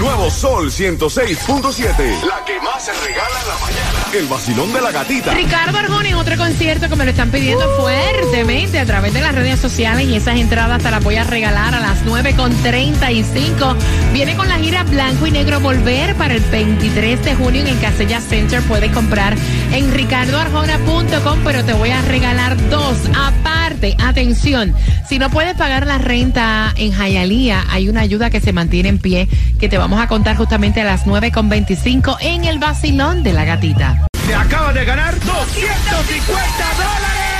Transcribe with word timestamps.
Nuevo 0.00 0.30
Sol 0.30 0.70
106.7. 0.70 2.22
La 2.26 2.42
que 2.46 2.58
más 2.60 2.82
se 2.82 2.90
regala 2.90 3.38
en 3.42 3.48
la 3.48 3.58
mañana. 3.58 4.06
El 4.14 4.26
vacilón 4.28 4.72
de 4.72 4.80
la 4.80 4.90
gatita. 4.90 5.34
Ricardo 5.34 5.76
Arjona 5.76 6.08
en 6.08 6.14
otro 6.14 6.38
concierto 6.38 6.88
que 6.88 6.96
me 6.96 7.04
lo 7.04 7.10
están 7.10 7.30
pidiendo 7.30 7.68
fuertemente 7.76 8.78
a 8.78 8.86
través 8.86 9.12
de 9.12 9.20
las 9.20 9.34
redes 9.34 9.60
sociales 9.60 10.08
y 10.08 10.16
esas 10.16 10.36
entradas 10.36 10.82
te 10.82 10.90
las 10.90 11.04
voy 11.04 11.16
a 11.16 11.24
regalar 11.24 11.74
a 11.74 11.80
las 11.80 12.02
9.35. 12.06 13.76
Viene 14.14 14.36
con 14.36 14.48
la 14.48 14.58
gira 14.58 14.84
Blanco 14.84 15.26
y 15.26 15.32
Negro 15.32 15.60
Volver 15.60 16.14
para 16.14 16.32
el 16.32 16.40
23 16.40 17.22
de 17.22 17.34
junio 17.34 17.60
en 17.60 17.66
el 17.66 17.78
Casella 17.78 18.22
Center. 18.22 18.62
Puedes 18.62 18.92
comprar 18.92 19.36
en 19.72 19.92
ricardoarjona.com, 19.92 21.38
pero 21.44 21.64
te 21.64 21.72
voy 21.72 21.90
a 21.90 22.02
regalar 22.02 22.56
dos. 22.68 22.96
Aparte, 23.16 23.96
atención, 23.98 24.74
si 25.08 25.18
no 25.18 25.30
puedes 25.30 25.54
pagar 25.54 25.86
la 25.86 25.98
renta 25.98 26.72
en 26.76 26.92
Jayalía, 26.92 27.64
hay 27.70 27.88
una 27.88 28.00
ayuda 28.00 28.30
que 28.30 28.40
se 28.40 28.52
mantiene 28.52 28.88
en 28.88 28.98
pie 28.98 29.28
que 29.58 29.68
te 29.68 29.78
vamos 29.78 30.00
a 30.00 30.08
contar 30.08 30.36
justamente 30.36 30.80
a 30.80 30.84
las 30.84 31.06
9.25 31.06 32.16
en 32.20 32.44
el 32.44 32.58
vacilón 32.58 33.22
de 33.22 33.32
la 33.32 33.44
gatita. 33.44 34.06
Se 34.26 34.34
acaba 34.34 34.72
de 34.72 34.84
ganar 34.84 35.14
250 35.20 36.36
dólares. 36.76 37.30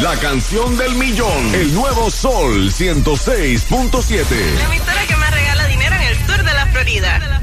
La 0.00 0.16
canción 0.16 0.78
del 0.78 0.94
millón. 0.94 1.54
El 1.54 1.74
nuevo 1.74 2.10
Sol 2.10 2.70
106.7. 2.70 4.24
La 4.56 4.64
emisora 4.64 5.06
que 5.06 5.16
más 5.16 5.30
regala 5.30 5.66
dinero 5.66 5.94
en 5.94 6.02
el 6.02 6.16
sur 6.26 6.38
de 6.38 6.54
la 6.54 6.66
Florida. 6.66 7.40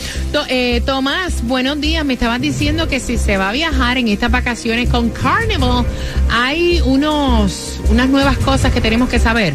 Eh, 0.50 0.82
Tomás, 0.86 1.44
buenos 1.44 1.80
días. 1.82 2.06
Me 2.06 2.14
estabas 2.14 2.40
diciendo 2.40 2.88
que 2.88 3.00
si 3.00 3.18
se 3.18 3.38
va 3.38 3.50
a 3.50 3.52
viajar 3.52 3.98
en 3.98 4.08
estas 4.08 4.32
vacaciones 4.32 4.90
con 4.90 5.10
Carnival, 5.10 5.86
hay 6.32 6.82
unos, 6.86 7.80
unas 7.90 8.08
nuevas 8.10 8.38
cosas 8.38 8.72
que 8.74 8.82
tenemos 8.82 9.10
que 9.10 9.20
saber. 9.20 9.54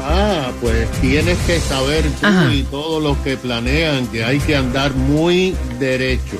Ah, 0.00 0.50
pues 0.60 0.88
tienes 1.00 1.36
que 1.46 1.58
saber 1.60 2.04
tú 2.20 2.26
Ajá. 2.26 2.52
y 2.54 2.62
todos 2.64 3.02
los 3.02 3.16
que 3.18 3.36
planean 3.36 4.06
que 4.08 4.24
hay 4.24 4.38
que 4.38 4.56
andar 4.56 4.94
muy 4.94 5.54
derecho. 5.78 6.36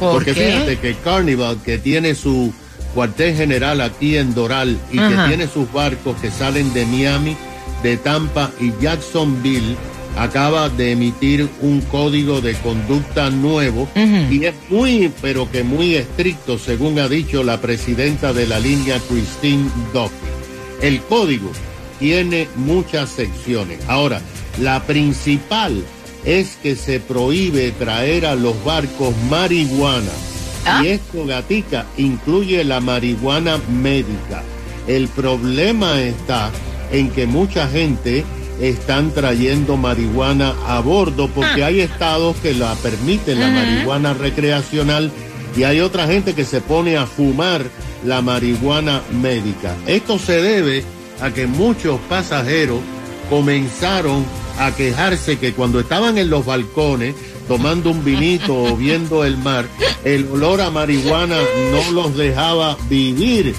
¿Por 0.00 0.14
Porque 0.14 0.34
qué? 0.34 0.46
fíjate 0.52 0.78
que 0.78 0.94
Carnival, 0.96 1.58
que 1.64 1.78
tiene 1.78 2.14
su 2.14 2.52
cuartel 2.94 3.36
general 3.36 3.80
aquí 3.80 4.16
en 4.16 4.34
Doral 4.34 4.78
y 4.92 4.98
Ajá. 4.98 5.08
que 5.24 5.28
tiene 5.28 5.48
sus 5.52 5.70
barcos 5.72 6.16
que 6.20 6.30
salen 6.30 6.72
de 6.74 6.84
Miami, 6.86 7.36
de 7.82 7.96
Tampa 7.96 8.50
y 8.60 8.72
Jacksonville, 8.80 9.76
acaba 10.16 10.68
de 10.68 10.92
emitir 10.92 11.48
un 11.62 11.80
código 11.82 12.40
de 12.40 12.54
conducta 12.54 13.30
nuevo 13.30 13.88
y 14.30 14.44
es 14.44 14.54
muy, 14.68 15.10
pero 15.22 15.50
que 15.50 15.62
muy 15.64 15.94
estricto, 15.94 16.58
según 16.58 16.98
ha 16.98 17.08
dicho 17.08 17.42
la 17.42 17.60
presidenta 17.60 18.32
de 18.32 18.46
la 18.46 18.58
línea, 18.60 18.98
Christine 19.08 19.70
Duffy. 19.94 20.12
El 20.82 21.00
código 21.02 21.50
tiene 22.02 22.48
muchas 22.56 23.10
secciones. 23.10 23.78
Ahora, 23.86 24.20
la 24.60 24.82
principal 24.82 25.84
es 26.24 26.58
que 26.60 26.74
se 26.74 26.98
prohíbe 26.98 27.70
traer 27.70 28.26
a 28.26 28.34
los 28.34 28.56
barcos 28.64 29.14
marihuana. 29.30 30.10
¿Ah? 30.66 30.82
Y 30.82 30.88
esto, 30.88 31.24
gatica, 31.26 31.86
incluye 31.96 32.64
la 32.64 32.80
marihuana 32.80 33.58
médica. 33.70 34.42
El 34.88 35.06
problema 35.06 36.02
está 36.02 36.50
en 36.90 37.08
que 37.10 37.26
mucha 37.26 37.68
gente 37.68 38.24
están 38.60 39.12
trayendo 39.12 39.76
marihuana 39.76 40.54
a 40.66 40.80
bordo 40.80 41.28
porque 41.28 41.62
Ah. 41.62 41.66
hay 41.66 41.80
estados 41.80 42.34
que 42.42 42.52
la 42.52 42.74
permiten, 42.74 43.38
la 43.38 43.48
marihuana 43.48 44.12
recreacional, 44.12 45.12
y 45.56 45.62
hay 45.62 45.78
otra 45.78 46.08
gente 46.08 46.34
que 46.34 46.44
se 46.44 46.60
pone 46.60 46.96
a 46.96 47.06
fumar 47.06 47.62
la 48.04 48.22
marihuana 48.22 49.02
médica. 49.12 49.76
Esto 49.86 50.18
se 50.18 50.42
debe 50.42 50.82
a 51.20 51.30
que 51.30 51.46
muchos 51.46 52.00
pasajeros 52.08 52.80
comenzaron 53.28 54.24
a 54.58 54.74
quejarse 54.74 55.38
que 55.38 55.52
cuando 55.52 55.80
estaban 55.80 56.18
en 56.18 56.30
los 56.30 56.44
balcones 56.44 57.14
tomando 57.48 57.90
un 57.90 58.04
vinito 58.04 58.54
o 58.54 58.76
viendo 58.76 59.24
el 59.24 59.36
mar, 59.36 59.66
el 60.04 60.28
olor 60.28 60.60
a 60.60 60.70
marihuana 60.70 61.38
no 61.70 61.92
los 61.92 62.16
dejaba 62.16 62.76
vivir. 62.88 63.54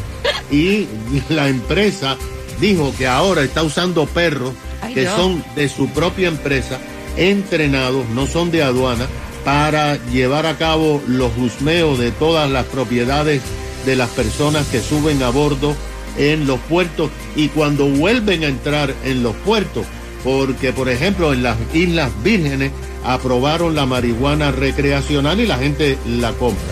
Y 0.51 0.87
la 1.29 1.49
empresa 1.49 2.17
dijo 2.59 2.93
que 2.97 3.07
ahora 3.07 3.43
está 3.43 3.63
usando 3.63 4.05
perros 4.05 4.53
Ay, 4.81 4.93
que 4.93 5.05
son 5.07 5.43
de 5.55 5.69
su 5.69 5.89
propia 5.89 6.27
empresa, 6.27 6.79
entrenados, 7.17 8.07
no 8.09 8.27
son 8.27 8.51
de 8.51 8.63
aduana, 8.63 9.07
para 9.43 9.97
llevar 10.11 10.45
a 10.45 10.57
cabo 10.57 11.01
los 11.07 11.31
husmeos 11.37 11.99
de 11.99 12.11
todas 12.11 12.49
las 12.49 12.65
propiedades 12.65 13.41
de 13.85 13.95
las 13.95 14.09
personas 14.09 14.65
que 14.67 14.79
suben 14.79 15.21
a 15.23 15.29
bordo 15.29 15.75
en 16.17 16.45
los 16.47 16.59
puertos 16.61 17.09
y 17.35 17.49
cuando 17.49 17.85
vuelven 17.85 18.43
a 18.43 18.47
entrar 18.47 18.93
en 19.03 19.23
los 19.23 19.35
puertos 19.37 19.85
porque 20.23 20.71
por 20.71 20.89
ejemplo 20.89 21.33
en 21.33 21.43
las 21.43 21.57
Islas 21.73 22.11
Vírgenes 22.23 22.71
aprobaron 23.03 23.75
la 23.75 23.85
marihuana 23.85 24.51
recreacional 24.51 25.39
y 25.39 25.45
la 25.45 25.57
gente 25.57 25.97
la 26.07 26.31
compra. 26.33 26.63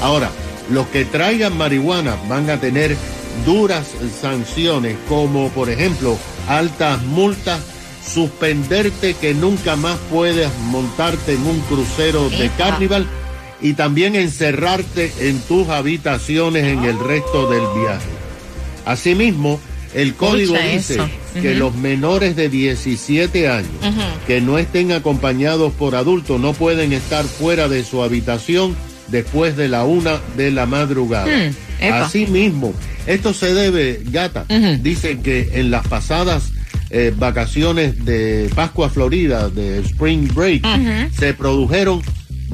Ahora, 0.00 0.30
los 0.70 0.86
que 0.88 1.04
traigan 1.04 1.56
marihuana 1.56 2.16
van 2.28 2.48
a 2.48 2.60
tener 2.60 2.96
duras 3.44 3.88
sanciones 4.20 4.96
como 5.08 5.48
por 5.50 5.68
ejemplo 5.68 6.16
altas 6.48 7.02
multas, 7.02 7.60
suspenderte 8.06 9.14
que 9.14 9.34
nunca 9.34 9.76
más 9.76 9.98
puedas 10.10 10.52
montarte 10.70 11.34
en 11.34 11.46
un 11.46 11.60
crucero 11.62 12.30
de 12.30 12.48
carnival 12.56 13.06
y 13.60 13.74
también 13.74 14.14
encerrarte 14.16 15.12
en 15.20 15.40
tus 15.40 15.68
habitaciones 15.68 16.64
en 16.64 16.84
el 16.84 16.98
resto 16.98 17.50
del 17.50 17.62
viaje. 17.82 18.19
Asimismo, 18.86 19.60
el 19.94 20.14
código 20.14 20.54
dice 20.76 20.98
que 21.42 21.54
los 21.54 21.74
menores 21.74 22.36
de 22.36 22.48
17 22.48 23.48
años 23.48 23.70
que 24.26 24.40
no 24.40 24.58
estén 24.58 24.92
acompañados 24.92 25.72
por 25.72 25.94
adultos 25.96 26.40
no 26.40 26.52
pueden 26.52 26.92
estar 26.92 27.24
fuera 27.24 27.68
de 27.68 27.82
su 27.84 28.02
habitación 28.02 28.76
después 29.08 29.56
de 29.56 29.68
la 29.68 29.84
una 29.84 30.20
de 30.36 30.50
la 30.52 30.66
madrugada. 30.66 31.26
Hmm, 31.26 31.54
Asimismo, 32.04 32.72
esto 33.06 33.32
se 33.34 33.52
debe, 33.54 34.00
gata, 34.04 34.44
dicen 34.80 35.22
que 35.22 35.48
en 35.54 35.70
las 35.70 35.86
pasadas 35.88 36.52
eh, 36.90 37.12
vacaciones 37.16 38.04
de 38.04 38.50
Pascua 38.54 38.90
Florida, 38.90 39.48
de 39.48 39.80
Spring 39.80 40.28
Break, 40.34 40.64
se 41.16 41.34
produjeron 41.34 42.02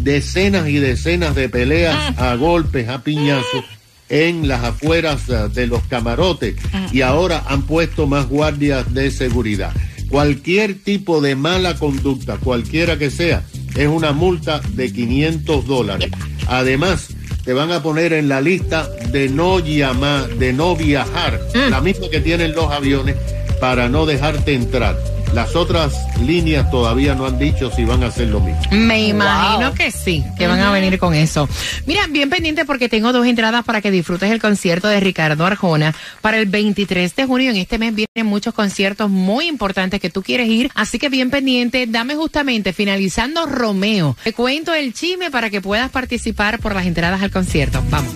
decenas 0.01 0.69
y 0.69 0.77
decenas 0.79 1.35
de 1.35 1.49
peleas 1.49 2.17
a 2.19 2.35
golpes, 2.37 2.89
a 2.89 3.03
piñazos 3.03 3.65
en 4.09 4.49
las 4.49 4.65
afueras 4.65 5.27
de 5.55 5.67
los 5.67 5.83
camarotes 5.85 6.57
y 6.93 7.03
ahora 7.03 7.45
han 7.49 7.63
puesto 7.63 8.07
más 8.07 8.29
guardias 8.29 8.93
de 8.95 9.11
seguridad. 9.11 9.73
Cualquier 10.09 10.75
tipo 10.75 11.21
de 11.21 11.35
mala 11.35 11.77
conducta, 11.77 12.37
cualquiera 12.37 12.97
que 12.97 13.11
sea, 13.11 13.43
es 13.75 13.89
una 13.89 14.13
multa 14.13 14.61
de 14.71 14.93
500 14.93 15.67
dólares. 15.67 16.11
Además, 16.47 17.09
te 17.45 17.53
van 17.53 17.73
a 17.73 17.83
poner 17.83 18.13
en 18.13 18.29
la 18.29 18.41
lista 18.41 18.89
de 19.13 19.29
no 19.29 19.59
llamar, 19.59 20.29
de 20.37 20.53
no 20.53 20.77
viajar, 20.77 21.41
mm. 21.55 21.71
la 21.71 21.81
misma 21.81 22.09
que 22.09 22.21
tienen 22.21 22.55
los 22.55 22.71
aviones, 22.71 23.17
para 23.61 23.89
no 23.89 24.07
dejarte 24.07 24.55
entrar. 24.55 24.97
Las 25.33 25.55
otras 25.55 25.93
líneas 26.21 26.71
todavía 26.71 27.15
no 27.15 27.27
han 27.27 27.39
dicho 27.39 27.71
si 27.71 27.85
van 27.85 28.03
a 28.03 28.07
hacer 28.07 28.29
lo 28.29 28.41
mismo. 28.41 28.61
Me 28.71 29.09
imagino 29.09 29.75
que 29.75 29.91
sí, 29.91 30.25
que 30.39 30.47
van 30.47 30.61
a 30.61 30.71
venir 30.71 30.99
con 30.99 31.15
eso. 31.15 31.49
Mira, 31.85 32.07
bien 32.09 32.31
pendiente 32.31 32.65
porque 32.65 32.89
tengo 32.89 33.13
dos 33.13 33.27
entradas 33.27 33.65
para 33.65 33.81
que 33.81 33.91
disfrutes 33.91 34.31
el 34.31 34.41
concierto 34.41 34.89
de 34.89 35.01
Ricardo 35.01 35.45
Arjona 35.45 35.95
para 36.21 36.39
el 36.39 36.47
23 36.47 37.15
de 37.15 37.27
junio. 37.27 37.51
En 37.51 37.57
este 37.57 37.79
mes 37.79 37.95
vienen 37.95 38.31
muchos 38.31 38.55
conciertos 38.55 39.11
muy 39.11 39.47
importantes 39.47 40.01
que 40.01 40.11
tú 40.11 40.23
quieres 40.23 40.49
ir, 40.49 40.71
así 40.75 40.99
que 40.99 41.09
bien 41.09 41.31
pendiente. 41.31 41.87
Dame 41.87 42.15
justamente, 42.15 42.73
finalizando 42.73 43.47
Romeo, 43.47 44.17
te 44.25 44.33
cuento 44.33 44.75
el 44.75 44.95
chisme 44.95 45.31
para 45.31 45.51
que 45.51 45.61
puedas 45.61 45.91
participar 45.91 46.59
por 46.61 46.75
las 46.75 46.87
entradas 46.87 47.23
al 47.23 47.31
concierto. 47.31 47.83
Vamos. 47.91 48.13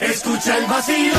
Escucha 0.00 0.56
el 0.56 0.66
vacío 0.66 1.12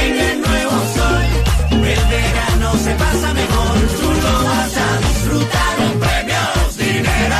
en 0.00 0.18
el 0.18 0.40
nuevo 0.40 0.70
sol. 0.94 1.46
El 1.84 2.25
verano 2.66 2.78
se 2.78 2.94
pasa 2.94 3.34
mejor. 3.34 3.78
Tú 4.00 4.12
lo 4.12 4.44
vas 4.44 4.76
a 4.76 4.98
disfrutar 5.08 5.76
con 5.76 6.00
premios, 6.00 6.76
dinero. 6.76 7.36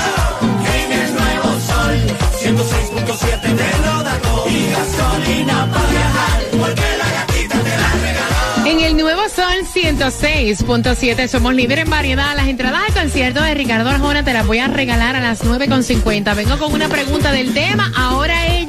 En 0.74 0.92
el 0.92 1.14
nuevo 1.14 1.60
sol, 1.60 1.96
106.7 2.42 3.40
te 3.40 3.78
lo 3.78 4.02
da. 4.02 4.20
Y 4.48 4.70
gasolina 4.70 5.70
para 5.72 5.90
viajar, 5.90 6.42
porque 6.52 6.82
la 6.98 7.10
gatita 7.12 7.58
te 7.58 7.76
la 7.76 7.90
regaló. 8.02 8.66
En 8.66 8.80
el 8.80 8.96
nuevo 8.96 9.22
Sol 9.28 9.66
106.7 9.74 11.28
somos 11.28 11.54
líderes 11.54 11.84
en 11.84 11.90
variedad. 11.90 12.36
Las 12.36 12.48
entradas 12.48 12.82
al 12.88 12.94
concierto 12.94 13.42
de 13.42 13.54
Ricardo 13.54 13.90
Arjona 13.90 14.24
te 14.24 14.32
las 14.32 14.46
voy 14.46 14.58
a 14.58 14.68
regalar 14.68 15.16
a 15.16 15.20
las 15.20 15.44
9.50. 15.44 16.34
Vengo 16.34 16.58
con 16.58 16.72
una 16.72 16.88
pregunta 16.88 17.32
del 17.32 17.52
tema. 17.52 17.92
Ahora 17.96 18.46
ella 18.46 18.65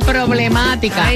problemática. 0.00 1.10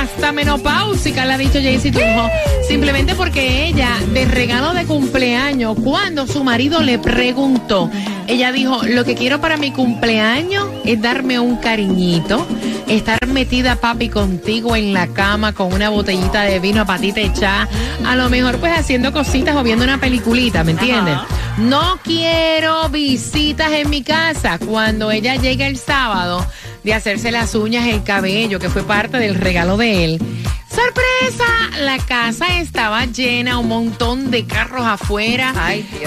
Hasta 0.00 0.32
menopáusica, 0.32 1.24
le 1.24 1.34
ha 1.34 1.38
dicho 1.38 1.60
Jaycee 1.60 1.92
Tunjo. 1.92 2.28
Simplemente 2.68 3.14
porque 3.14 3.66
ella, 3.66 3.90
de 4.12 4.24
regalo 4.24 4.74
de 4.74 4.84
cumpleaños, 4.86 5.76
cuando 5.82 6.26
su 6.26 6.42
marido 6.42 6.82
le 6.82 6.98
preguntó, 6.98 7.90
ella 8.26 8.50
dijo, 8.52 8.82
lo 8.84 9.04
que 9.04 9.14
quiero 9.14 9.40
para 9.40 9.56
mi 9.56 9.70
cumpleaños 9.70 10.66
es 10.84 11.00
darme 11.00 11.38
un 11.38 11.56
cariñito, 11.56 12.44
estar 12.88 13.24
metida 13.28 13.76
papi 13.76 14.08
contigo 14.08 14.74
en 14.74 14.92
la 14.92 15.06
cama 15.08 15.52
con 15.52 15.72
una 15.72 15.90
botellita 15.90 16.42
de 16.42 16.58
vino 16.58 16.82
a 16.82 16.84
patita 16.84 17.20
echada, 17.20 17.68
a 18.04 18.16
lo 18.16 18.28
mejor 18.28 18.58
pues 18.58 18.76
haciendo 18.76 19.12
cositas 19.12 19.54
o 19.54 19.62
viendo 19.62 19.84
una 19.84 19.98
peliculita, 19.98 20.64
¿me 20.64 20.72
entienden? 20.72 21.18
No 21.58 21.98
quiero 22.02 22.88
visitas 22.90 23.72
en 23.72 23.88
mi 23.88 24.02
casa. 24.02 24.58
Cuando 24.58 25.10
ella 25.10 25.36
llega 25.36 25.66
el 25.66 25.78
sábado, 25.78 26.46
de 26.86 26.94
hacerse 26.94 27.32
las 27.32 27.56
uñas, 27.56 27.88
el 27.88 28.04
cabello, 28.04 28.60
que 28.60 28.70
fue 28.70 28.84
parte 28.84 29.18
del 29.18 29.34
regalo 29.34 29.76
de 29.76 30.04
él. 30.04 30.22
¡Sorpresa! 30.68 31.44
La 31.80 31.98
casa 31.98 32.60
estaba 32.60 33.06
llena, 33.06 33.58
un 33.58 33.66
montón 33.66 34.30
de 34.30 34.44
carros 34.44 34.86
afuera. 34.86 35.52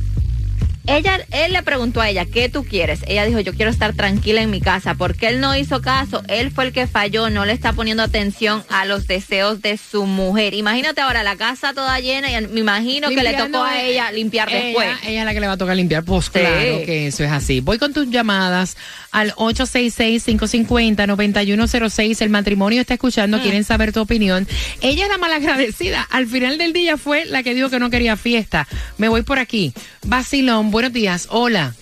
ella, 0.87 1.19
él 1.31 1.53
le 1.53 1.63
preguntó 1.63 2.01
a 2.01 2.09
ella, 2.09 2.25
¿qué 2.25 2.49
tú 2.49 2.63
quieres? 2.63 2.99
Ella 3.07 3.25
dijo, 3.25 3.39
yo 3.39 3.53
quiero 3.53 3.71
estar 3.71 3.93
tranquila 3.93 4.41
en 4.41 4.51
mi 4.51 4.61
casa. 4.61 4.95
Porque 4.95 5.27
él 5.27 5.39
no 5.39 5.55
hizo 5.55 5.81
caso, 5.81 6.23
él 6.27 6.51
fue 6.51 6.65
el 6.65 6.73
que 6.73 6.85
falló, 6.87 7.29
no 7.29 7.45
le 7.45 7.53
está 7.53 7.71
poniendo 7.73 8.01
atención 8.03 8.63
a 8.69 8.85
los 8.85 9.07
deseos 9.07 9.61
de 9.61 9.77
su 9.77 10.05
mujer. 10.05 10.53
Imagínate 10.53 11.01
ahora 11.01 11.23
la 11.23 11.35
casa 11.35 11.73
toda 11.73 11.99
llena 11.99 12.29
y 12.29 12.47
me 12.47 12.59
imagino 12.59 13.09
que 13.09 13.23
le 13.23 13.33
tocó 13.33 13.63
a 13.63 13.81
ella 13.81 14.11
limpiar 14.11 14.47
después. 14.49 14.89
Ella 15.03 15.21
es 15.21 15.25
la 15.25 15.33
que 15.33 15.39
le 15.39 15.47
va 15.47 15.53
a 15.53 15.57
tocar 15.57 15.75
limpiar. 15.75 16.03
Pues 16.03 16.29
claro 16.29 16.83
que 16.85 17.07
eso 17.07 17.23
es 17.23 17.31
así. 17.31 17.61
Voy 17.61 17.79
con 17.79 17.93
tus 17.93 18.09
llamadas 18.09 18.75
al 19.11 19.33
866-550-9106. 19.35 22.21
El 22.21 22.29
matrimonio 22.29 22.81
está 22.81 22.95
escuchando, 22.95 23.37
mm. 23.37 23.41
quieren 23.41 23.63
saber 23.63 23.93
tu 23.93 24.01
opinión. 24.01 24.45
Ella 24.81 25.05
era 25.05 25.17
malagradecida. 25.17 26.05
Al 26.11 26.27
final 26.27 26.57
del 26.57 26.73
día 26.73 26.97
fue 26.97 27.23
la 27.25 27.41
que 27.41 27.53
dijo 27.53 27.69
que 27.69 27.79
no 27.79 27.89
quería 27.89 28.17
fiesta. 28.17 28.67
Me 28.97 29.07
voy 29.09 29.23
por 29.23 29.39
aquí. 29.39 29.73
Basilón, 30.05 30.71
buenos 30.75 30.91
días. 30.91 31.29
Hola. 31.31 31.73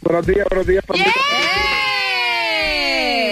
Buenos 0.00 0.24
días, 0.28 0.46
buenos 0.48 0.64
días. 0.68 0.84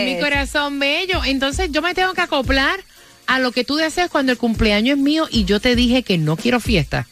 Mi 0.05 0.19
corazón 0.19 0.81
bello. 0.81 1.23
Entonces 1.25 1.71
yo 1.71 1.81
me 1.81 1.95
tengo 1.95 2.13
que 2.13 2.23
acoplar 2.23 2.81
a 3.29 3.39
lo 3.39 3.53
que 3.53 3.63
tú 3.63 3.77
deseas 3.77 4.11
cuando 4.11 4.33
el 4.33 4.39
cumpleaños 4.39 4.99
es 4.99 5.03
mío 5.05 5.29
y 5.31 5.45
yo 5.45 5.61
te 5.61 5.77
dije 5.77 6.03
que 6.03 6.19
no 6.19 6.37
quiero 6.37 6.59
fiesta. 6.59 7.07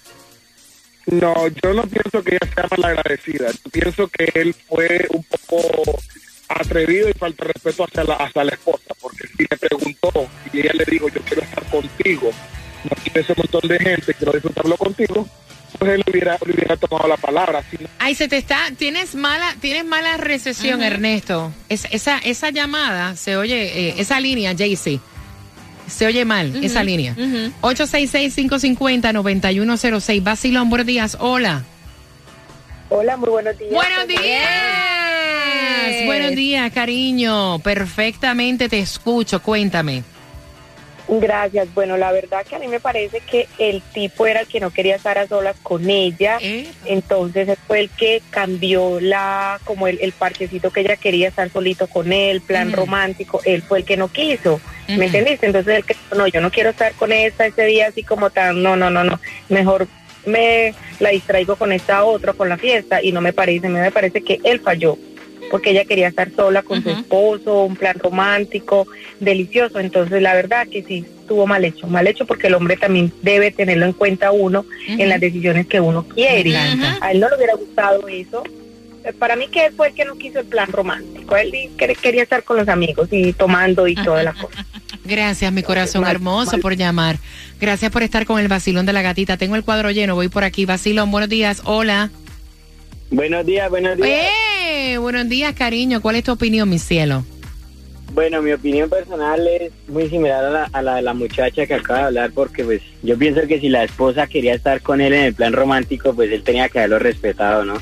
No, 1.06 1.46
yo 1.46 1.72
no 1.72 1.84
pienso 1.84 2.24
que 2.24 2.34
ella 2.34 2.52
sea 2.52 2.66
malagradecida. 2.68 3.52
Yo 3.52 3.70
pienso 3.70 4.08
que 4.08 4.32
él 4.34 4.56
fue 4.68 5.06
un 5.10 5.22
poco 5.22 6.00
atrevido 6.48 7.10
y 7.10 7.12
falta 7.12 7.44
de 7.44 7.52
respeto 7.52 7.84
hacia 7.84 8.02
la, 8.02 8.14
hacia 8.14 8.42
la 8.42 8.54
esposa, 8.54 8.92
porque 9.00 9.28
si 9.36 9.44
le 9.48 9.56
preguntó 9.56 10.10
y 10.52 10.58
ella 10.58 10.72
le 10.74 10.84
dijo, 10.84 11.08
yo 11.10 11.20
quiero 11.20 11.42
estar 11.42 11.62
contigo, 11.66 12.32
no 12.82 12.90
quiero 13.04 13.20
ese 13.20 13.34
montón 13.36 13.68
de 13.68 13.78
gente, 13.78 14.14
quiero 14.14 14.32
disfrutarlo 14.32 14.76
contigo, 14.76 15.28
hubiera, 15.82 16.38
le 16.44 16.52
hubiera 16.54 16.76
tomado 16.76 17.08
la 17.08 17.16
palabra. 17.16 17.62
Ay, 17.98 18.14
se 18.14 18.28
te 18.28 18.36
está, 18.36 18.68
tienes 18.76 19.14
mala, 19.14 19.54
tienes 19.60 19.84
mala 19.84 20.16
recesión, 20.16 20.82
Ernesto. 20.82 21.52
Es- 21.68 21.86
esa, 21.90 22.18
esa 22.18 22.50
llamada 22.50 23.16
se 23.16 23.36
oye, 23.36 23.88
eh, 23.88 23.94
esa 23.98 24.20
línea, 24.20 24.54
Jaycee, 24.56 25.00
se 25.88 26.06
oye 26.06 26.24
mal, 26.24 26.64
esa 26.64 26.82
línea. 26.84 27.14
866-550-9106. 27.60 30.22
Basilón, 30.22 30.70
buenos 30.70 30.86
días. 30.86 31.16
Hola. 31.20 31.64
Hola, 32.88 33.16
muy 33.16 33.30
buenos 33.30 33.58
días. 33.58 33.72
Buenos 33.72 34.06
días. 34.06 34.48
Buenos 36.06 36.30
días, 36.32 36.72
cariño. 36.72 37.58
Perfectamente 37.60 38.68
te 38.68 38.78
escucho. 38.80 39.40
Cuéntame. 39.42 40.02
Gracias. 41.20 41.72
Bueno, 41.74 41.96
la 41.96 42.12
verdad 42.12 42.44
que 42.46 42.56
a 42.56 42.58
mí 42.58 42.68
me 42.68 42.80
parece 42.80 43.20
que 43.20 43.48
el 43.58 43.82
tipo 43.92 44.26
era 44.26 44.40
el 44.40 44.46
que 44.46 44.60
no 44.60 44.70
quería 44.70 44.96
estar 44.96 45.18
a 45.18 45.26
solas 45.26 45.56
con 45.62 45.88
ella. 45.90 46.38
Eh, 46.40 46.66
Entonces 46.86 47.58
fue 47.66 47.80
el 47.80 47.90
que 47.90 48.22
cambió 48.30 49.00
la, 49.00 49.60
como 49.64 49.88
el, 49.88 49.98
el 50.00 50.12
parchecito 50.12 50.70
que 50.70 50.80
ella 50.80 50.96
quería 50.96 51.28
estar 51.28 51.50
solito 51.50 51.86
con 51.86 52.12
él, 52.12 52.40
plan 52.40 52.72
romántico. 52.72 53.40
Él 53.44 53.62
fue 53.62 53.80
el 53.80 53.84
que 53.84 53.96
no 53.96 54.08
quiso. 54.08 54.60
¿Me 54.88 55.06
entendiste? 55.06 55.46
Entonces 55.46 55.76
él 55.76 55.84
que 55.84 55.96
no, 56.16 56.26
yo 56.26 56.40
no 56.40 56.50
quiero 56.50 56.70
estar 56.70 56.92
con 56.94 57.12
esta 57.12 57.46
ese 57.46 57.64
día 57.64 57.88
así 57.88 58.02
como 58.02 58.30
tan, 58.30 58.62
no, 58.62 58.76
no, 58.76 58.90
no, 58.90 59.04
no. 59.04 59.20
Mejor 59.48 59.86
me 60.26 60.74
la 61.00 61.10
distraigo 61.10 61.56
con 61.56 61.72
esta 61.72 62.04
otra, 62.04 62.32
con 62.32 62.48
la 62.48 62.56
fiesta, 62.56 63.02
y 63.02 63.12
no 63.12 63.20
me 63.20 63.32
parece, 63.32 63.68
me 63.68 63.90
parece 63.90 64.22
que 64.22 64.38
él 64.44 64.60
falló. 64.60 64.96
Porque 65.50 65.70
ella 65.70 65.84
quería 65.84 66.08
estar 66.08 66.30
sola 66.34 66.62
con 66.62 66.82
su 66.82 66.90
esposo, 66.90 67.64
un 67.64 67.76
plan 67.76 67.98
romántico, 67.98 68.86
delicioso. 69.20 69.80
Entonces, 69.80 70.22
la 70.22 70.34
verdad 70.34 70.66
que 70.68 70.82
sí, 70.82 71.04
estuvo 71.20 71.46
mal 71.46 71.64
hecho. 71.64 71.86
Mal 71.86 72.06
hecho 72.06 72.26
porque 72.26 72.46
el 72.46 72.54
hombre 72.54 72.76
también 72.76 73.12
debe 73.22 73.50
tenerlo 73.50 73.84
en 73.86 73.92
cuenta 73.92 74.30
uno 74.32 74.64
en 74.86 75.08
las 75.08 75.20
decisiones 75.20 75.66
que 75.66 75.80
uno 75.80 76.04
quiere. 76.08 76.56
A 76.56 77.12
él 77.12 77.20
no 77.20 77.28
le 77.28 77.36
hubiera 77.36 77.54
gustado 77.54 78.08
eso. 78.08 78.42
Eh, 79.04 79.12
Para 79.12 79.34
mí 79.36 79.48
que 79.48 79.66
él 79.66 79.72
fue 79.76 79.88
el 79.88 79.94
que 79.94 80.04
no 80.04 80.16
quiso 80.16 80.38
el 80.40 80.46
plan 80.46 80.70
romántico. 80.70 81.36
Él 81.36 81.52
quer- 81.76 81.96
quería 81.96 82.22
estar 82.22 82.44
con 82.44 82.56
los 82.56 82.68
amigos 82.68 83.08
y 83.10 83.32
tomando 83.32 83.88
y 83.88 83.94
toda 83.96 84.22
la 84.22 84.32
cosa. 84.32 84.64
Gracias, 85.04 85.52
mi 85.52 85.64
corazón 85.64 86.02
Mal, 86.02 86.12
hermoso, 86.12 86.52
mal. 86.52 86.60
por 86.60 86.76
llamar. 86.76 87.18
Gracias 87.60 87.90
por 87.90 88.04
estar 88.04 88.24
con 88.24 88.38
el 88.38 88.46
vacilón 88.46 88.86
de 88.86 88.92
la 88.92 89.02
gatita. 89.02 89.36
Tengo 89.36 89.56
el 89.56 89.64
cuadro 89.64 89.90
lleno, 89.90 90.14
voy 90.14 90.28
por 90.28 90.44
aquí. 90.44 90.64
Vacilón, 90.66 91.10
buenos 91.10 91.28
días. 91.28 91.62
Hola. 91.64 92.10
Buenos 93.10 93.44
días, 93.44 93.68
buenos 93.68 93.96
días. 93.96 94.08
¡Eh! 94.08 94.28
Buenos 95.12 95.28
días, 95.28 95.54
cariño. 95.54 96.00
¿Cuál 96.00 96.16
es 96.16 96.24
tu 96.24 96.32
opinión, 96.32 96.70
mi 96.70 96.78
cielo? 96.78 97.24
Bueno, 98.14 98.40
mi 98.40 98.52
opinión 98.52 98.88
personal 98.88 99.46
es 99.46 99.72
muy 99.88 100.08
similar 100.08 100.44
a 100.44 100.50
la, 100.50 100.64
a 100.72 100.82
la 100.82 100.96
de 100.96 101.02
la 101.02 101.12
muchacha 101.12 101.66
que 101.66 101.74
acaba 101.74 101.98
de 101.98 102.04
hablar 102.06 102.30
porque 102.32 102.64
pues 102.64 102.80
yo 103.02 103.18
pienso 103.18 103.46
que 103.46 103.60
si 103.60 103.68
la 103.68 103.84
esposa 103.84 104.26
quería 104.26 104.54
estar 104.54 104.80
con 104.80 105.00
él 105.00 105.12
en 105.12 105.24
el 105.24 105.34
plan 105.34 105.52
romántico, 105.52 106.14
pues 106.14 106.30
él 106.32 106.42
tenía 106.42 106.68
que 106.68 106.78
haberlo 106.78 106.98
respetado, 106.98 107.64
¿no? 107.64 107.74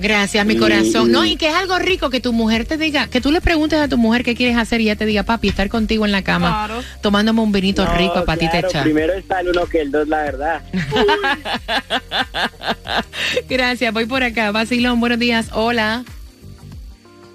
Gracias, 0.00 0.44
mi 0.46 0.54
Y- 0.54 0.58
corazón. 0.58 1.10
No, 1.10 1.24
y 1.24 1.36
que 1.36 1.48
es 1.48 1.54
algo 1.54 1.78
rico 1.78 2.10
que 2.10 2.20
tu 2.20 2.32
mujer 2.32 2.64
te 2.64 2.76
diga, 2.76 3.08
que 3.08 3.20
tú 3.20 3.30
le 3.32 3.40
preguntes 3.40 3.80
a 3.80 3.88
tu 3.88 3.96
mujer 3.98 4.22
qué 4.24 4.34
quieres 4.34 4.56
hacer 4.56 4.80
y 4.80 4.84
ella 4.84 4.96
te 4.96 5.06
diga, 5.06 5.22
papi, 5.22 5.48
estar 5.48 5.68
contigo 5.68 6.04
en 6.04 6.12
la 6.12 6.22
cama, 6.22 6.68
tomándome 7.00 7.40
un 7.40 7.52
vinito 7.52 7.84
No, 7.84 7.94
rico 7.96 8.24
para 8.24 8.38
ti 8.38 8.46
te 8.46 8.50
claro, 8.52 8.68
echar. 8.68 8.82
Primero 8.84 9.12
está 9.14 9.40
el 9.40 9.48
uno 9.48 9.66
que 9.66 9.80
el 9.80 9.90
dos, 9.90 10.06
la 10.08 10.18
verdad. 10.22 10.62
Gracias, 13.48 13.92
voy 13.92 14.06
por 14.06 14.22
acá. 14.22 14.50
Vacilón, 14.52 15.00
buenos 15.00 15.18
días. 15.18 15.48
Hola. 15.52 16.04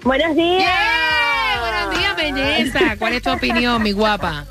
Buenos 0.02 0.34
días. 0.36 0.70
Buenos 1.60 1.98
días, 1.98 2.16
belleza. 2.16 2.96
¿Cuál 2.98 3.14
es 3.14 3.22
tu 3.22 3.30
opinión, 3.30 3.82
mi 3.82 3.92
guapa? 3.92 4.46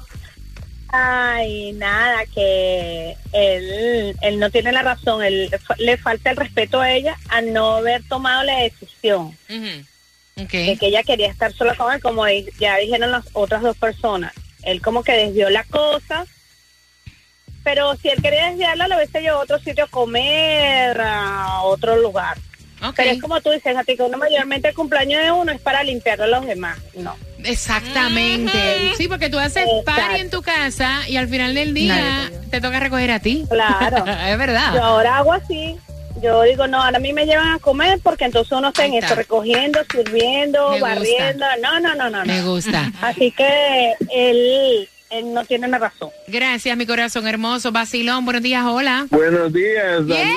Ay, 0.94 1.72
nada, 1.74 2.26
que 2.34 3.16
él, 3.32 4.16
él 4.22 4.40
no 4.40 4.50
tiene 4.50 4.72
la 4.72 4.82
razón. 4.82 5.24
Él, 5.24 5.50
le 5.78 5.98
falta 5.98 6.32
el 6.32 6.38
respeto 6.38 6.82
a 6.82 6.92
ella 6.92 7.18
a 7.30 7.42
no 7.42 7.76
haber 7.76 8.04
tomado 8.08 8.44
la 8.44 8.58
decisión 8.58 9.36
de 10.36 10.78
que 10.78 10.88
ella 10.88 11.04
quería 11.04 11.30
estar 11.30 11.54
sola 11.54 11.76
con 11.76 11.94
él, 11.94 12.02
como 12.02 12.26
ya 12.60 12.78
dijeron 12.78 13.12
las 13.12 13.26
otras 13.34 13.62
dos 13.62 13.78
personas. 13.78 14.34
Él 14.64 14.82
como 14.82 15.04
que 15.04 15.14
desvió 15.14 15.50
la 15.50 15.64
cosa. 15.64 16.26
Pero 17.64 17.96
si 17.98 18.10
él 18.10 18.22
quería 18.22 18.50
desviarla, 18.50 18.88
lo 18.88 18.96
hubiese 18.96 19.22
llevado 19.22 19.42
a 19.42 19.44
otro 19.44 19.60
sitio 19.60 19.84
a 19.86 19.88
comer, 19.88 21.00
a 21.00 21.62
otro 21.62 21.96
lugar. 21.96 22.38
Pero 22.96 23.12
es 23.12 23.22
como 23.22 23.40
tú 23.42 23.52
dices, 23.52 23.78
a 23.78 23.84
ti 23.84 23.96
que 23.96 24.04
uno 24.04 24.18
mayormente 24.18 24.70
el 24.70 24.76
cumpleaños 24.76 25.22
de 25.22 25.32
uno 25.32 25.52
es 25.52 25.62
para 25.62 25.84
limpiarlo 25.84 26.24
a 26.24 26.28
los 26.28 26.46
demás. 26.48 26.80
No. 26.96 27.16
Exactamente. 27.44 28.94
Sí, 28.98 29.08
porque 29.08 29.30
tú 29.30 29.40
haces 29.40 29.64
Exacto. 29.64 29.84
party 29.86 30.22
en 30.22 30.30
tu 30.30 30.42
casa 30.42 31.08
y 31.08 31.18
al 31.18 31.28
final 31.28 31.54
del 31.54 31.74
día 31.74 32.32
te 32.50 32.62
toca 32.62 32.80
recoger 32.80 33.12
a 33.12 33.20
ti. 33.20 33.46
Claro. 33.50 34.06
es 34.28 34.38
verdad. 34.38 34.74
Yo 34.74 34.84
ahora 34.84 35.18
hago 35.18 35.34
así. 35.34 35.76
Yo 36.22 36.44
digo, 36.44 36.68
no, 36.68 36.84
ahora 36.84 36.98
a 36.98 37.00
mí 37.00 37.14
me 37.14 37.26
llevan 37.26 37.52
a 37.54 37.60
comer 37.60 38.00
porque 38.04 38.26
entonces 38.26 38.52
uno 38.52 38.68
está 38.68 38.86
en 38.86 38.94
esto, 38.96 39.16
recogiendo, 39.16 39.80
sirviendo, 39.92 40.70
Me 40.72 40.80
gusta. 40.80 40.96
barriendo. 40.96 41.46
No, 41.62 41.80
no, 41.80 41.96
no, 41.96 42.10
no. 42.10 42.26
Me 42.26 42.42
no. 42.42 42.52
gusta. 42.52 42.92
Así 43.02 43.32
que 43.32 43.94
él, 44.14 44.88
él 45.10 45.34
no 45.34 45.44
tiene 45.46 45.68
una 45.68 45.80
razón. 45.80 46.10
Gracias, 46.28 46.78
mi 46.78 46.86
corazón 46.86 47.28
hermoso. 47.28 47.72
Vacilón, 47.72 48.26
buenos 48.26 48.44
días, 48.44 48.64
hola. 48.66 49.08
Buenos 49.10 49.52
días, 49.52 50.06
Yeah. 50.06 50.30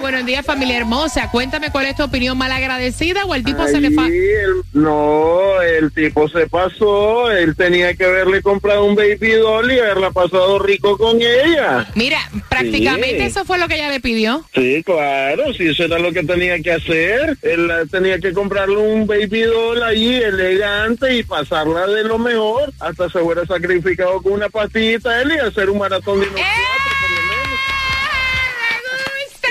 Buenos 0.00 0.26
días, 0.26 0.44
familia 0.44 0.76
hermosa. 0.78 1.30
Cuéntame 1.30 1.70
cuál 1.70 1.86
es 1.86 1.96
tu 1.96 2.02
opinión 2.04 2.36
malagradecida 2.36 3.24
o 3.24 3.34
el 3.34 3.42
tipo 3.44 3.66
se 3.66 3.80
le 3.80 3.90
fa... 3.92 4.06
El- 4.06 4.62
no, 4.72 5.62
el 5.62 5.92
tipo 5.92 6.28
se 6.28 6.46
pasó. 6.48 7.30
Él 7.30 7.54
tenía 7.56 7.94
que 7.94 8.04
haberle 8.04 8.42
comprado 8.42 8.84
un 8.84 8.94
baby 8.94 9.32
doll 9.32 9.70
y 9.70 9.78
haberla 9.78 10.10
pasado 10.10 10.58
rico 10.58 10.98
con 10.98 11.18
ella. 11.20 11.86
Mira, 11.94 12.18
prácticamente 12.48 13.18
Sí. 13.20 13.22
eso 13.26 13.44
fue 13.44 13.58
lo 13.58 13.68
que 13.68 13.76
ella 13.76 13.90
le 13.90 14.00
pidió. 14.00 14.44
Sí, 14.54 14.82
claro, 14.84 15.52
sí, 15.54 15.68
eso 15.68 15.84
era 15.84 15.98
lo 15.98 16.12
que 16.12 16.22
tenía 16.24 16.60
que 16.60 16.72
hacer. 16.72 17.36
Él 17.42 17.70
eh, 17.70 17.86
tenía 17.90 18.18
que 18.18 18.32
comprarle 18.32 18.76
un 18.76 19.06
baby 19.06 19.42
doll 19.42 19.82
allí 19.82 20.16
elegante 20.16 21.14
y 21.16 21.22
pasarla 21.22 21.86
de 21.86 22.04
lo 22.04 22.18
mejor. 22.18 22.72
Hasta 22.80 23.08
se 23.08 23.18
hubiera 23.18 23.46
sacrificado 23.46 24.20
con 24.22 24.32
una 24.32 24.48
pastillita 24.48 25.22
él 25.22 25.32
y 25.36 25.38
hacer 25.38 25.70
un 25.70 25.78
maratón 25.78 26.20
de 26.20 26.26
unos 26.26 26.40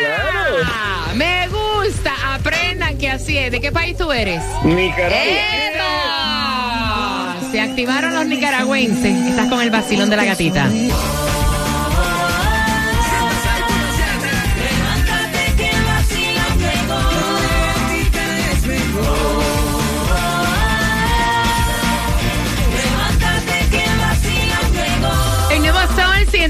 ¡Me 0.03 0.57
gusta! 0.57 1.13
Me 1.15 1.48
gusta. 1.48 2.33
Aprendan 2.36 2.98
que 2.98 3.10
así 3.10 3.38
es. 3.38 3.51
¿De 3.51 3.62
qué 3.62 3.72
país 3.72 3.98
tú 3.98 4.12
eres? 4.12 4.41
Nicaragua. 4.63 5.13
Se 7.51 7.62
activaron 7.62 8.13
los 8.13 8.25
nicaragüenses. 8.25 9.27
Estás 9.27 9.50
con 9.50 9.62
el 9.62 9.69
vacilón 9.69 10.10
de 10.10 10.15
la 10.15 10.25
gatita. 10.25 10.67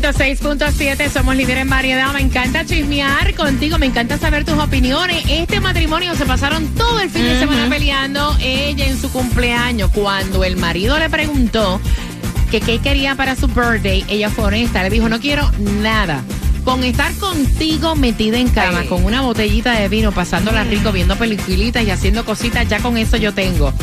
106.7, 0.03 1.09
somos 1.09 1.33
líderes 1.33 1.61
en 1.61 1.69
variedad. 1.69 2.11
Me 2.11 2.19
encanta 2.19 2.65
chismear 2.65 3.33
contigo, 3.35 3.77
me 3.77 3.85
encanta 3.85 4.17
saber 4.17 4.43
tus 4.43 4.57
opiniones. 4.59 5.23
Este 5.29 5.61
matrimonio 5.61 6.13
se 6.15 6.25
pasaron 6.25 6.67
todo 6.75 6.99
el 6.99 7.09
fin 7.09 7.23
de 7.23 7.39
semana 7.39 7.69
peleando. 7.69 8.35
Ella 8.41 8.85
en 8.85 8.99
su 8.99 9.09
cumpleaños, 9.09 9.91
cuando 9.91 10.43
el 10.43 10.57
marido 10.57 10.99
le 10.99 11.09
preguntó 11.09 11.79
que 12.51 12.59
qué 12.59 12.79
quería 12.79 13.15
para 13.15 13.37
su 13.37 13.47
birthday, 13.47 14.03
ella 14.09 14.29
fue 14.29 14.43
honesta, 14.43 14.83
le 14.83 14.89
dijo, 14.89 15.07
no 15.07 15.21
quiero 15.21 15.49
nada. 15.81 16.21
Con 16.65 16.83
estar 16.83 17.13
contigo 17.15 17.95
metida 17.95 18.37
en 18.37 18.49
cama, 18.49 18.79
Ay. 18.79 18.87
con 18.87 19.03
una 19.03 19.21
botellita 19.21 19.71
de 19.71 19.89
vino, 19.89 20.11
pasándola 20.11 20.63
rico, 20.63 20.91
viendo 20.91 21.17
peliculitas 21.17 21.83
y 21.83 21.91
haciendo 21.91 22.25
cositas, 22.25 22.67
ya 22.67 22.79
con 22.79 22.97
eso 22.97 23.17
yo 23.17 23.33
tengo. 23.33 23.73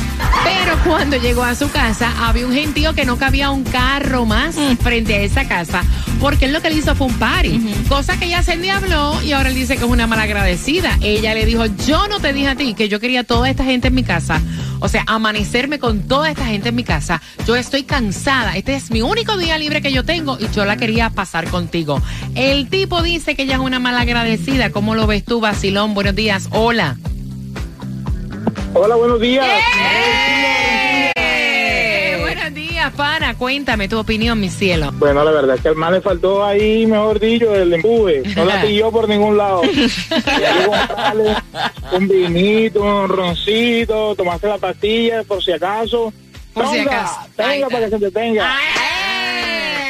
Pero 0.44 0.78
cuando 0.84 1.16
llegó 1.16 1.44
a 1.44 1.54
su 1.54 1.70
casa, 1.70 2.10
había 2.26 2.46
un 2.46 2.54
gentío 2.54 2.94
que 2.94 3.04
no 3.04 3.18
cabía 3.18 3.50
un 3.50 3.64
carro 3.64 4.24
más 4.24 4.56
frente 4.82 5.14
a 5.14 5.20
esa 5.20 5.46
casa, 5.46 5.82
porque 6.20 6.44
él 6.44 6.52
lo 6.52 6.60
que 6.60 6.70
le 6.70 6.76
hizo 6.76 6.94
fue 6.94 7.06
un 7.06 7.14
party. 7.14 7.60
Cosa 7.88 8.18
que 8.18 8.26
ella 8.26 8.42
se 8.42 8.52
endiabló 8.52 9.20
y 9.22 9.32
ahora 9.32 9.48
él 9.48 9.54
dice 9.54 9.76
que 9.76 9.84
es 9.84 9.90
una 9.90 10.06
malagradecida. 10.06 10.98
Ella 11.00 11.34
le 11.34 11.46
dijo, 11.46 11.64
yo 11.86 12.06
no 12.08 12.20
te 12.20 12.32
dije 12.32 12.48
a 12.48 12.54
ti 12.56 12.74
que 12.74 12.88
yo 12.88 13.00
quería 13.00 13.24
toda 13.24 13.48
esta 13.48 13.64
gente 13.64 13.88
en 13.88 13.94
mi 13.94 14.04
casa. 14.04 14.40
O 14.80 14.88
sea, 14.88 15.04
amanecerme 15.06 15.78
con 15.78 16.06
toda 16.06 16.30
esta 16.30 16.46
gente 16.46 16.70
en 16.70 16.74
mi 16.74 16.84
casa. 16.84 17.20
Yo 17.46 17.56
estoy 17.56 17.82
cansada. 17.84 18.56
Este 18.56 18.74
es 18.74 18.90
mi 18.90 19.02
único 19.02 19.36
día 19.36 19.58
libre 19.58 19.82
que 19.82 19.92
yo 19.92 20.04
tengo 20.04 20.38
y 20.38 20.48
yo 20.54 20.64
la 20.64 20.76
quería 20.76 21.10
pasar 21.10 21.48
contigo. 21.48 22.00
El 22.34 22.68
tipo 22.68 23.02
dice 23.02 23.34
que 23.34 23.42
ella 23.42 23.54
es 23.54 23.60
una 23.60 23.78
malagradecida. 23.78 24.70
¿Cómo 24.70 24.94
lo 24.94 25.06
ves 25.06 25.24
tú, 25.24 25.40
Basilón? 25.40 25.94
Buenos 25.94 26.14
días. 26.14 26.48
Hola. 26.50 26.96
Hola, 28.74 28.94
buenos 28.94 29.20
días. 29.20 29.46
¡Eh! 29.46 30.89
Pana. 32.92 33.34
Cuéntame 33.36 33.88
tu 33.88 33.98
opinión, 33.98 34.38
mi 34.40 34.48
cielo. 34.50 34.90
Bueno, 34.94 35.24
la 35.24 35.30
verdad 35.30 35.56
es 35.56 35.62
que 35.62 35.68
al 35.68 35.76
man 35.76 35.92
le 35.94 36.00
faltó 36.00 36.44
ahí, 36.44 36.86
mejor 36.86 37.18
dicho, 37.20 37.54
el 37.54 37.72
empuje. 37.72 38.22
No 38.36 38.44
la 38.44 38.60
pilló 38.62 38.90
por 38.90 39.08
ningún 39.08 39.36
lado. 39.36 39.62
Un 41.92 42.08
vinito, 42.08 42.82
un 42.82 43.08
roncito, 43.08 44.14
tomarse 44.14 44.46
la 44.46 44.58
pastilla 44.58 45.22
por 45.24 45.42
si 45.42 45.52
acaso. 45.52 46.12
Por 46.52 46.66
si 46.68 46.78
acaso. 46.80 47.14
Tenga 47.36 47.68
para 47.68 47.84
que 47.86 47.90
se 47.90 47.98
detenga. 47.98 48.54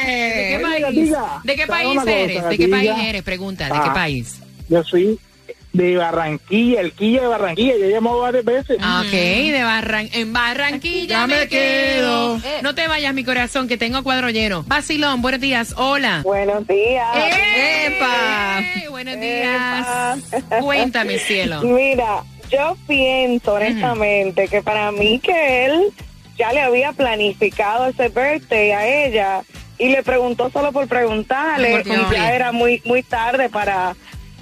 ¡Eh! 0.07 0.57
¿Qué 0.57 0.59
país 0.61 1.11
¿De 1.43 1.55
qué 1.55 1.65
¿sabe 1.67 1.83
país 1.83 1.99
eres? 2.07 2.49
¿De 2.49 2.57
qué 2.57 2.67
país 2.67 2.91
eres? 3.03 3.21
Pregunta, 3.23 3.65
¿de 3.65 3.71
qué 3.71 3.77
Ah. 3.89 3.93
país? 3.93 4.39
Yo 4.69 4.83
soy 4.83 5.19
de 5.73 5.95
Barranquilla, 5.97 6.81
el 6.81 6.91
Quilla 6.91 7.21
de 7.21 7.27
Barranquilla. 7.27 7.77
Yo 7.77 7.85
he 7.85 7.91
llamado 7.91 8.19
varias 8.19 8.43
veces. 8.45 8.77
Ah, 8.81 9.03
Ok, 9.05 9.11
de 9.11 9.63
Barran 9.63 10.09
en 10.13 10.33
Barranquilla 10.33 11.07
Ya 11.07 11.27
me 11.27 11.35
me 11.39 11.47
quedo. 11.47 12.39
quedo. 12.41 12.61
No 12.61 12.75
te 12.75 12.87
vayas, 12.87 13.13
mi 13.13 13.23
corazón, 13.23 13.67
que 13.67 13.77
tengo 13.77 14.03
cuadro 14.03 14.29
lleno. 14.29 14.63
Vacilón, 14.67 15.21
buenos 15.21 15.39
días. 15.41 15.73
Hola. 15.77 16.21
Buenos 16.23 16.67
días. 16.67 17.07
¡Epa! 17.87 18.59
Eh, 18.59 18.87
Buenos 18.89 19.19
días. 19.19 20.19
Cuéntame, 20.61 21.17
cielo. 21.19 21.61
Mira, 21.63 22.23
yo 22.51 22.77
pienso 22.87 23.53
honestamente 23.53 24.47
que 24.47 24.61
para 24.61 24.91
mí 24.91 25.19
que 25.19 25.65
él 25.65 25.85
ya 26.37 26.51
le 26.53 26.61
había 26.61 26.91
planificado 26.91 27.87
ese 27.87 28.09
birthday 28.09 28.71
a 28.71 29.05
ella 29.05 29.41
y 29.77 29.89
le 29.89 30.03
preguntó 30.03 30.49
solo 30.51 30.71
por 30.71 30.87
preguntarle 30.87 31.83
ya 32.11 32.33
era 32.35 32.51
muy 32.51 32.81
muy 32.85 33.01
tarde 33.03 33.49
para 33.49 33.95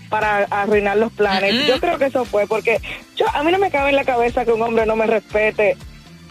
para 0.09 0.43
arruinar 0.49 0.97
los 0.97 1.11
planes. 1.11 1.67
Yo 1.67 1.79
creo 1.79 1.97
que 1.97 2.05
eso 2.05 2.25
fue 2.25 2.47
porque 2.47 2.79
yo 3.15 3.25
a 3.33 3.43
mí 3.43 3.51
no 3.51 3.59
me 3.59 3.71
cabe 3.71 3.89
en 3.89 3.95
la 3.95 4.03
cabeza 4.03 4.43
que 4.43 4.51
un 4.51 4.61
hombre 4.61 4.85
no 4.85 4.95
me 4.95 5.07
respete 5.07 5.77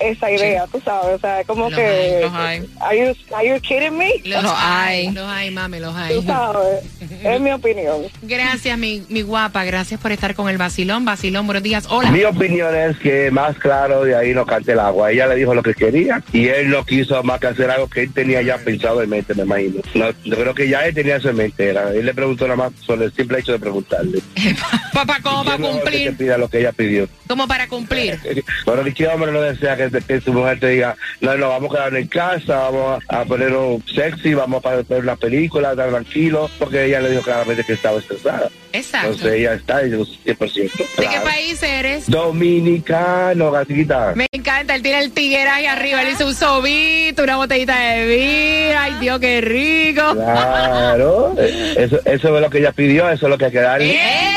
esa 0.00 0.30
idea, 0.30 0.66
tú 0.70 0.80
sabes, 0.84 1.16
o 1.16 1.18
sea, 1.18 1.42
como 1.44 1.68
Los 1.70 1.78
que 1.78 1.84
hay, 1.84 2.22
los 2.22 2.32
hay. 2.34 2.70
Are 2.80 2.98
you, 2.98 3.34
are 3.36 3.48
you 3.48 3.60
kidding 3.60 3.96
me? 3.96 4.12
Los 4.24 4.42
Los 4.42 4.52
hay. 4.56 5.06
hay. 5.06 5.12
Los 5.12 5.26
hay, 5.28 5.50
mami, 5.50 5.80
los 5.80 5.92
Tú 5.92 5.98
hay. 5.98 6.22
sabes, 6.22 6.84
es 7.24 7.40
mi 7.40 7.50
opinión. 7.50 8.02
Gracias, 8.22 8.78
mi, 8.78 9.04
mi 9.08 9.22
guapa. 9.22 9.64
Gracias 9.64 10.00
por 10.00 10.12
estar 10.12 10.34
con 10.34 10.48
el 10.48 10.58
vacilón. 10.58 11.04
Vacilón, 11.04 11.46
buenos 11.46 11.62
días. 11.62 11.86
Hola. 11.88 12.10
Mi 12.10 12.24
opinión 12.24 12.74
es 12.76 12.96
que 12.98 13.30
más 13.30 13.56
claro 13.58 14.04
de 14.04 14.14
ahí 14.16 14.34
no 14.34 14.46
cante 14.46 14.72
el 14.72 14.80
agua. 14.80 15.10
Ella 15.10 15.26
le 15.26 15.36
dijo 15.36 15.54
lo 15.54 15.62
que 15.62 15.74
quería 15.74 16.22
y 16.32 16.48
él 16.48 16.70
no 16.70 16.84
quiso 16.84 17.22
más 17.22 17.40
que 17.40 17.48
hacer 17.48 17.70
algo 17.70 17.88
que 17.88 18.02
él 18.02 18.12
tenía 18.12 18.42
ya 18.42 18.58
pensado 18.58 19.02
en 19.02 19.10
mente, 19.10 19.34
me 19.34 19.42
imagino. 19.42 19.80
No, 19.94 20.10
yo 20.24 20.36
creo 20.36 20.54
que 20.54 20.68
ya 20.68 20.86
él 20.86 20.94
tenía 20.94 21.16
eso 21.16 21.30
en 21.30 21.36
mente. 21.36 21.68
Era. 21.68 21.90
Él 21.92 22.06
le 22.06 22.14
preguntó 22.14 22.44
nada 22.44 22.56
más 22.56 22.72
por 22.86 23.02
el 23.02 23.12
simple 23.12 23.40
hecho 23.40 23.52
de 23.52 23.58
preguntarle. 23.58 24.20
Papá, 24.92 25.18
¿cómo 25.22 25.42
¿Quién 25.42 25.46
para 25.46 25.58
no 25.58 25.66
es 25.68 25.72
que 25.74 25.80
cumplir? 25.82 26.16
pida 26.16 26.38
lo 26.38 26.48
que 26.48 26.60
ella 26.60 26.72
pidió. 26.72 27.08
¿Cómo 27.26 27.46
para 27.48 27.66
cumplir? 27.68 28.18
Bueno, 28.64 28.86
¿y 28.86 28.92
qué 28.92 29.08
hombre 29.08 29.32
no 29.32 29.40
desea 29.40 29.76
que, 29.76 29.87
que 29.90 30.20
su 30.20 30.32
mujer 30.32 30.60
te 30.60 30.68
diga, 30.68 30.96
no, 31.20 31.36
no, 31.36 31.48
vamos 31.48 31.70
a 31.70 31.76
quedar 31.76 31.96
en 31.96 32.06
casa, 32.06 32.56
vamos 32.56 33.02
a, 33.08 33.20
a 33.20 33.24
ponernos 33.24 33.82
sexy, 33.94 34.34
vamos 34.34 34.64
a 34.64 34.76
ver 34.76 35.02
una 35.02 35.16
película, 35.16 35.70
estar 35.70 35.90
tranquilo, 35.90 36.50
porque 36.58 36.84
ella 36.84 37.00
le 37.00 37.10
dijo 37.10 37.22
claramente 37.22 37.64
que 37.64 37.72
estaba 37.72 37.98
estresada. 37.98 38.50
Exacto. 38.72 39.08
Entonces 39.08 39.32
ella 39.32 39.54
está, 39.54 39.86
y 39.86 39.90
yo, 39.90 39.98
100%. 39.98 40.26
¿De 40.26 40.36
qué 40.36 41.02
claro. 41.02 41.24
país 41.24 41.62
eres? 41.62 42.10
Dominicano, 42.10 43.50
gatita. 43.50 44.12
Me 44.14 44.26
encanta, 44.30 44.74
él 44.74 44.82
tiene 44.82 45.00
el 45.00 45.12
tigre 45.12 45.48
ahí 45.48 45.66
arriba, 45.66 46.02
él 46.02 46.10
hizo 46.12 46.26
un 46.26 46.34
sobito, 46.34 47.22
una 47.22 47.36
botellita 47.36 47.78
de 47.78 48.06
vino, 48.06 48.78
ay 48.78 48.94
Dios, 49.00 49.18
qué 49.20 49.40
rico. 49.40 50.14
Claro, 50.14 51.34
eh, 51.38 51.74
eso, 51.78 52.00
eso 52.04 52.36
es 52.36 52.42
lo 52.42 52.50
que 52.50 52.58
ella 52.58 52.72
pidió, 52.72 53.08
eso 53.08 53.26
es 53.26 53.30
lo 53.30 53.38
que 53.38 53.46
hay 53.46 53.52
que 53.52 53.60
darle. 53.60 53.94
¡Epa! 53.94 54.27